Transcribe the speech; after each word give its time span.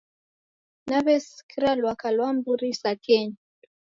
Naw'esikira 0.87 1.69
lwaka 1.79 2.07
lwa 2.15 2.29
mburi 2.35 2.65
isakenyi. 2.73 3.37